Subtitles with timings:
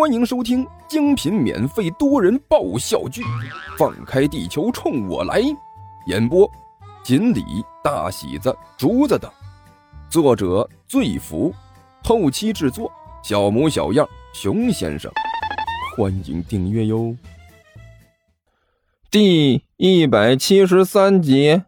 [0.00, 3.20] 欢迎收听精品免费多人爆笑剧
[3.76, 5.42] 《放开地球冲我来》，
[6.06, 6.50] 演播：
[7.04, 7.44] 锦鲤、
[7.84, 9.30] 大喜子、竹子等，
[10.08, 11.54] 作者：醉福，
[12.02, 12.90] 后期制作：
[13.22, 15.12] 小模小样、熊先生。
[15.94, 17.14] 欢迎订阅哟。
[19.10, 21.62] 第一百七十三集，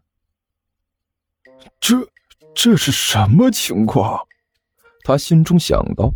[1.78, 2.08] 这
[2.54, 4.26] 这是什么情况？
[5.04, 6.10] 他心中想到。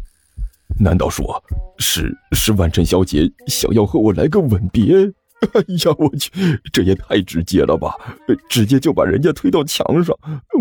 [0.79, 1.43] 难道说
[1.79, 5.13] 是是万晨小姐想要和我来个吻别？
[5.53, 6.31] 哎呀，我去，
[6.73, 7.95] 这也太直接了吧！
[8.49, 10.17] 直接就把人家推到墙上。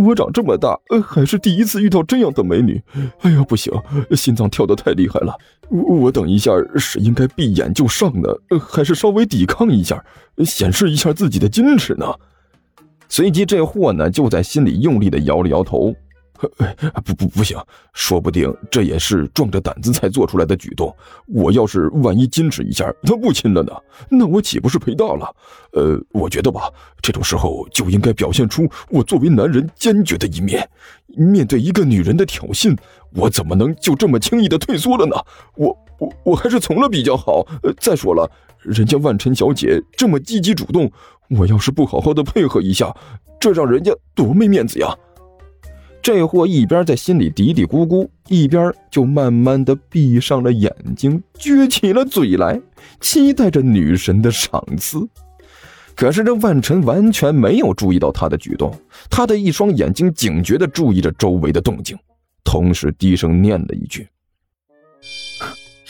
[0.06, 2.82] 我长这么大，还是第一次遇到这样的美女。
[3.22, 3.72] 哎呀，不行，
[4.12, 5.34] 心脏跳得太厉害了。
[5.70, 10.04] 我等一下是应该闭眼就上呢，还是稍微抵抗一下，
[10.44, 12.14] 显示一下自己的矜持呢？
[13.08, 15.96] 随即，这货呢就在心里用力的摇了摇头。
[17.04, 17.58] 不不不行，
[17.94, 20.94] 说不定这也是壮着胆子才做出来的举动。
[21.28, 23.72] 我要是万一矜持一下，他不亲了呢？
[24.10, 25.36] 那我岂不是赔大了？
[25.72, 26.70] 呃，我觉得吧，
[27.02, 30.70] 这种时候就应该表现出我作为男人坚决的一面。
[31.18, 32.78] 面对一个女人的挑衅，
[33.14, 35.16] 我怎么能就这么轻易的退缩了呢？
[35.56, 37.46] 我我我还是从了比较好。
[37.80, 40.92] 再说了，人家万晨小姐这么积极主动，
[41.30, 42.94] 我要是不好好的配合一下，
[43.40, 44.94] 这让人家多没面子呀！
[46.06, 52.62] 这货一边在心里嘀嘀咕咕，一边就慢慢的闭上了眼睛，撅起了嘴来，
[53.02, 55.00] 期待着女神的赏赐。
[55.96, 58.72] 可是这万晨完全没有注意到他的举动，
[59.10, 61.98] 他的一双眼睛警觉的注意着周围的动静，
[62.44, 64.08] 同时低声念了一句：“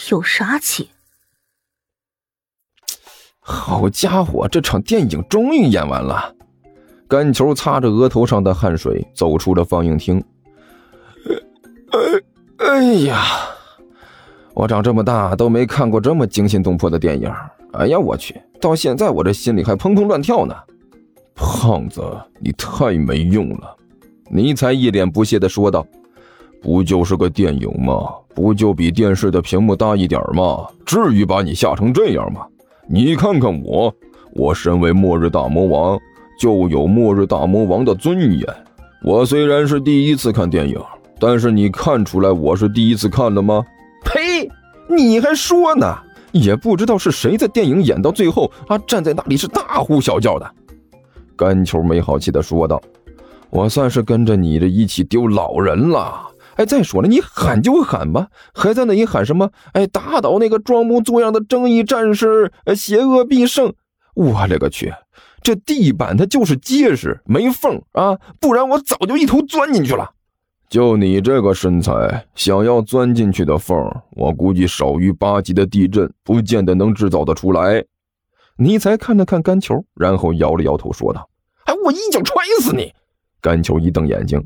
[0.10, 0.88] 有杀气。”
[3.44, 6.35] 好家伙，这场电影终于演完了。
[7.16, 10.22] 甘球擦着额头上的汗水，走出了放映厅。
[12.58, 13.24] 哎呀，
[14.54, 17.32] 我长这么大都没看过这么惊心动魄的电影。
[17.72, 20.54] 哎呀，我去，到现在我这心里还砰砰乱跳呢。
[21.34, 22.04] 胖子，
[22.42, 23.78] 你太没用了！
[24.30, 25.88] 尼才一脸不屑的说道
[26.62, 28.10] ：“不就是个电影吗？
[28.34, 30.68] 不就比电视的屏幕大一点吗？
[30.86, 32.46] 至于把你吓成这样吗？
[32.90, 33.96] 你看看我，
[34.34, 35.98] 我身为末日大魔王。”
[36.38, 38.46] 就有末日大魔王的尊严。
[39.04, 40.80] 我虽然是第一次看电影，
[41.20, 43.64] 但是你看出来我是第一次看了吗？
[44.04, 44.50] 呸！
[44.88, 45.96] 你还说呢？
[46.32, 50.52] 也不知道是谁在电影演到最后啊，站在那里是大呼小叫的。
[51.36, 52.82] 甘球没好气的说道
[53.50, 56.28] ：“我算是跟着你这一起丢老人了。
[56.56, 59.50] 哎，再说了，你喊就喊吧，还在那里喊什么？
[59.74, 63.74] 哎，打倒那个装模作样的正义战士，邪恶必胜！
[64.14, 64.94] 我勒个去！”
[65.46, 70.10] 这地板它就是结实，没缝啊，不然我早就一头钻进去了。
[70.68, 73.78] 就你这个身材，想要钻进去的缝，
[74.14, 77.86] 我估计少于八级的地震不见得能制造得出来。
[78.58, 81.30] 尼才看了看甘球，然后摇了摇头，说道
[81.66, 82.92] ：“哎，我一脚踹死你！”
[83.40, 84.44] 甘球一瞪眼睛：“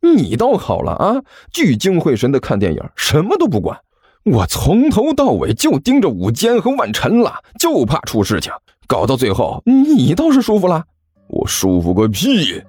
[0.00, 3.76] 你倒好了啊，聚精会神的看电影，什么都不管。
[4.22, 8.52] 我从头到尾就盯着武坚和万晨了，就怕出事情。”
[8.86, 10.84] 搞到最后，你倒是舒服了。
[11.28, 12.62] 我舒服个屁！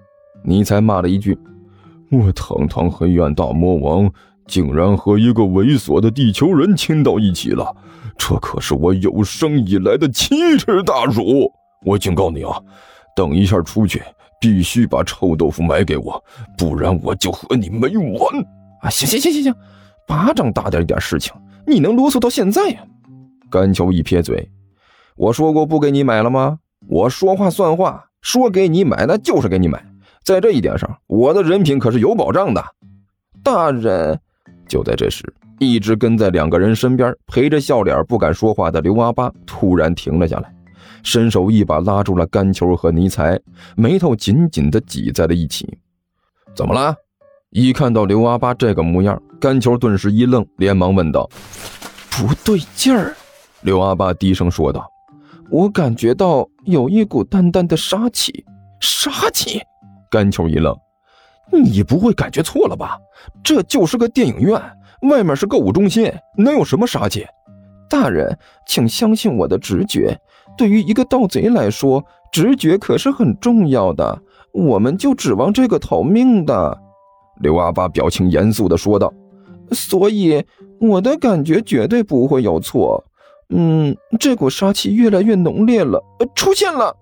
[0.44, 1.38] 你才骂了一句
[2.12, 4.12] ：“我堂堂黑暗大魔王，
[4.48, 7.76] 竟然和一个猥琐的地球人亲到一起了，
[8.18, 11.52] 这可是我有生以来的奇耻大辱！
[11.86, 12.60] 我警告你啊，
[13.16, 14.02] 等一下出去
[14.42, 16.24] 必须把臭豆腐买给我，
[16.58, 18.40] 不然我就和你没完！
[18.82, 19.56] 啊，行行行行行，
[20.08, 21.34] 巴掌大点一点事情，
[21.68, 22.80] 你能啰嗦到现在呀？
[23.52, 24.50] 甘球一撇嘴。
[25.18, 26.60] 我说过不给你买了吗？
[26.88, 29.84] 我说话算话，说给你买那就是给你买，
[30.24, 32.64] 在这一点上，我的人品可是有保障的。
[33.44, 34.20] 大人，
[34.68, 35.24] 就在这时，
[35.58, 40.54] 一直跟在两个人身边，陪着笑脸不敢说话的刘阿八突然停了下来，
[41.02, 43.40] 伸手一把拉住了甘球和尼才，
[43.76, 45.78] 眉头紧紧地挤在了一起。
[46.56, 46.96] 怎么了？
[47.50, 51.28] 一看到刘阿八这个模样，甘球顿时一愣，连忙问道
[52.12, 53.16] ：“不对劲儿。”
[53.62, 54.88] 刘阿八低声说道。
[55.50, 58.46] 我感觉到有一股淡淡的杀气，
[58.82, 59.62] 杀气！
[60.12, 60.76] 甘球一愣，
[61.52, 62.98] 你不会感觉错了吧？
[63.44, 64.62] 这就是个电影院，
[65.04, 67.26] 外面是购物中心，能有什么杀气？
[67.90, 70.18] 大人，请相信我的直觉。
[70.58, 74.22] 对于一个盗贼来说，直觉可是很重要的。
[74.52, 76.78] 我们就指望这个逃命的。
[77.40, 79.14] 刘阿八表情严肃地说道
[79.72, 80.44] ：“所以
[80.82, 83.06] 我的感觉绝对不会有错。”
[83.50, 86.04] 嗯，这股杀气越来越浓烈了，
[86.36, 86.96] 出现了！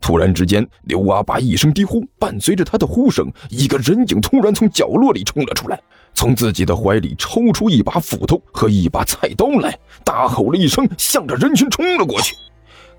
[0.00, 5.80] 突然之间，刘阿八一声低呼，伴随着他的呼声，一个人影突然从角落里冲了出来。
[6.14, 12.34] 从自己的怀里抽出一把斧头和一把菜刀来，大吼了一声，向着人群冲了过去。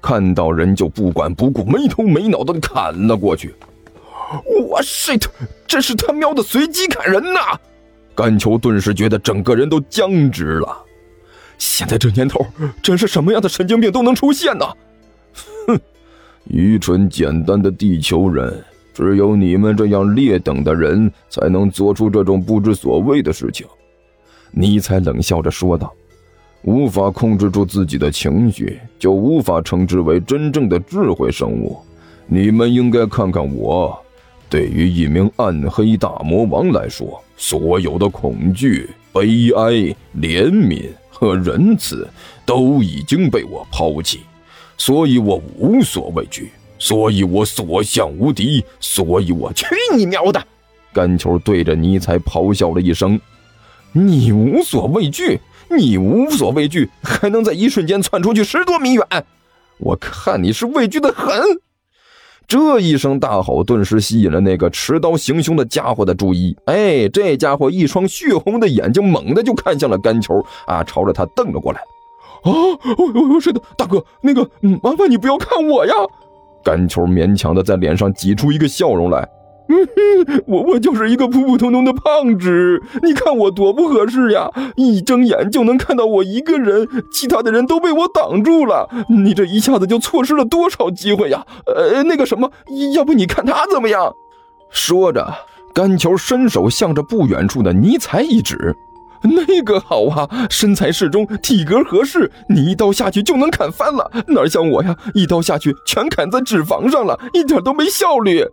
[0.02, 3.54] 看到人就不管不顾，没头没脑的砍了过去。
[4.70, 5.26] 我 shit，
[5.68, 7.60] 这是他喵的随机砍人呐！
[8.16, 10.78] 甘球顿时觉得整个人都僵直了。
[11.58, 12.46] 现在这年头，
[12.82, 14.66] 真是什么样的神经病都能出现呢！
[15.68, 15.80] 哼，
[16.46, 18.64] 愚蠢简单的地球人。
[18.94, 23.66] 只有你们这样劣等的人才能做出这种不知所谓的事情，
[24.52, 25.92] 尼采冷笑着说道
[26.62, 31.80] ：“无法控制住自己的情绪，就无法称之为真正的智慧生物。
[32.28, 34.00] 你们应该看看我。
[34.48, 39.72] 对于一名暗黑大魔王来说，所有的恐惧、悲哀、
[40.22, 42.06] 怜悯和仁慈
[42.46, 44.22] 都已经被我抛弃，
[44.78, 50.46] 所以我无所畏惧。”所以我所向无敌，所以我去你喵的！
[50.92, 53.18] 甘球对着尼采咆哮了一声
[53.94, 55.40] ：“你无所畏惧，
[55.70, 59.06] 你无所畏惧，还能在一瞬间窜出去十多米远？
[59.78, 61.42] 我看你是畏惧的很！”
[62.48, 66.56] 这一声大吼顿时吸引了那个持刀行凶的家伙的注意。
[66.66, 71.80] 哎，这家伙一双血红的眼睛猛地就看向了甘球，啊，朝着他瞪了过来。
[72.44, 72.52] 啊，
[73.34, 74.50] 我是的，大哥，那个，
[74.82, 75.94] 麻烦你不要看我呀！
[76.64, 79.28] 甘球勉强的在脸上挤出一个笑容来，
[79.70, 84.50] 嗯 我我就是一个普普通通的胖子，你看我多不合适呀！
[84.76, 91.46] 一睁眼就能看到我一个人，其他的人都被我挡住了，你这一下子就错失了多少机会呀！
[91.66, 92.52] 呃，那个什么，
[92.94, 94.14] 要不你看他怎么样？
[94.70, 95.34] 说着，
[95.74, 98.76] 甘球伸手向着不远处的尼采一指。
[99.22, 104.12] 那个好啊，身材适中，体格合适，你一刀下去就能砍翻了。
[104.28, 108.46] 哪像我呀，一刀下去全砍在脂肪上了，一点都没效率。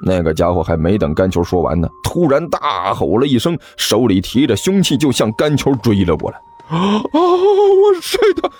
[0.00, 6.38] 那个家伙还没等甘球说完呢，突然大吼了一声，手里提着凶器就向甘球追了过来。
[6.68, 7.02] 啊！
[7.12, 8.50] 我睡的。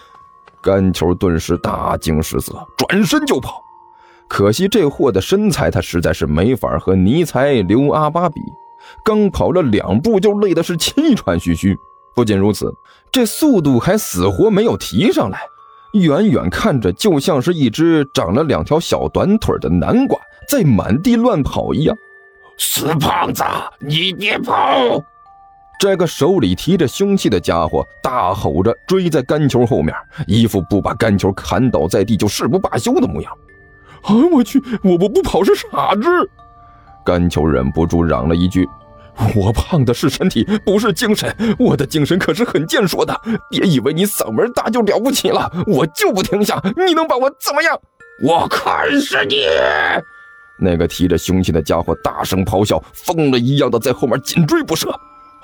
[0.61, 3.63] 甘球顿时大惊失色，转身就跑。
[4.27, 8.41] 可惜这货的身材，他实在是没法和尼才、刘阿巴比。
[9.05, 11.77] 刚跑了两步，就累得是气喘吁吁。
[12.15, 12.75] 不仅如此，
[13.13, 15.41] 这速度还死活没有提上来，
[15.99, 20.19] 远远看着就像是一只长了两条小短腿的南瓜
[20.49, 21.97] 在满地乱跑一样。
[22.57, 23.45] 死胖子，
[23.79, 24.55] 你别跑！
[25.79, 29.95] 这个手里提着凶器的家伙大吼着追在干球后面，
[30.27, 33.33] 一副不把干球砍倒在地就誓不罢休的模样。
[34.03, 34.15] 啊！
[34.33, 36.03] 我去，我我不跑是傻子！
[37.05, 38.69] 甘球忍不住嚷了一句
[39.35, 41.35] ：“我胖的是身体，不是精神。
[41.59, 43.21] 我的精神可是很健硕的。
[43.51, 46.61] 别以为你嗓门大就了不起了，我就不停下。
[46.77, 47.79] 你能把我怎么样？
[48.23, 49.45] 我砍死你！”
[50.61, 54.89] 那个提着凶器的家伙大声咆哮，疯了一样的在后面紧追不舍。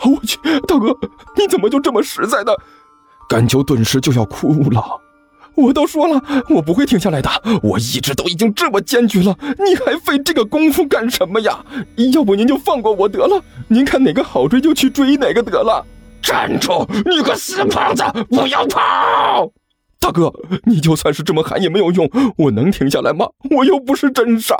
[0.04, 0.88] 我去，大哥，
[1.36, 2.52] 你怎么就这么实在的？
[3.28, 5.00] 甘秋顿时就要哭了。
[5.56, 7.30] 我都说了，我不会停下来的。
[7.62, 11.64] 我一直都已经这么坚决了，你还费这个功夫干什么呀？
[12.12, 13.42] 要不您就放过我得了。
[13.68, 15.84] 您看哪个好追就去追哪个得了。
[16.20, 16.88] 站住！
[17.04, 19.50] 你个死胖子，不要跑！
[20.00, 20.32] 大哥，
[20.64, 22.10] 你就算是这么喊也没有用。
[22.38, 23.26] 我能停下来吗？
[23.50, 24.56] 我又不是真傻。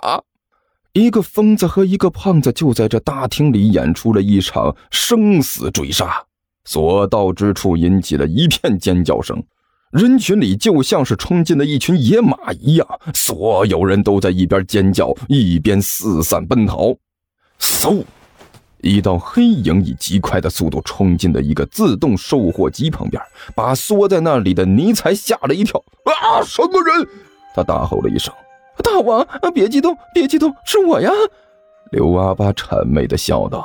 [0.93, 6.23] 一个疯子和一个胖子就在这大厅里演出了一场生死追杀，
[6.65, 9.43] 所到之处引起了一片尖叫声。
[9.95, 16.97] 人群里就像是冲进了一群野马一样，所有人都在一边尖叫，一边四散奔逃。
[17.61, 18.03] 嗖，
[18.83, 23.23] 一道黑影以极快的速度冲进了一个自动售货机旁边，
[23.55, 25.81] 把缩在那里的尼采吓了一跳。
[26.07, 26.43] 啊！
[26.43, 27.09] 什么人？
[27.55, 28.35] 他大吼了一声
[28.83, 29.25] ：“大王，
[29.55, 31.09] 别激动，别激动，是我呀！”
[31.93, 33.65] 刘阿巴谄媚的笑道。